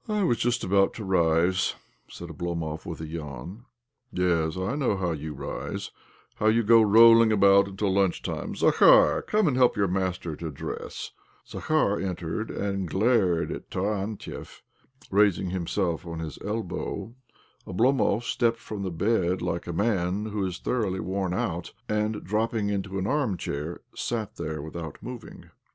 [0.08, 1.74] "I was just about to rise,"
[2.08, 3.66] said Oblomov with a yawn."
[4.12, 5.90] Yes;/ know how you rise—
[6.36, 10.36] how you go rolling about until lunch time I Zakhar, come and help your master
[10.36, 11.10] to dress!"
[11.46, 14.62] Zakhar entered and glared at Tarantiev.
[15.10, 17.14] Raising himself on his elbow,
[17.66, 22.70] Oblomov stepped from the bed like a man who is thoroughly worn out, and, dropping
[22.70, 25.50] into an arm chair, sat there without moving.